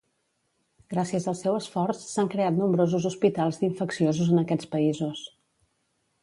Gràcies 0.93 1.27
al 1.31 1.35
seu 1.41 1.57
esforç 1.57 1.99
s'han 2.13 2.31
creat 2.35 2.57
nombrosos 2.61 3.05
hospitals 3.11 3.61
d'infecciosos 3.61 4.33
en 4.35 4.43
aquests 4.45 4.73
països. 4.73 5.23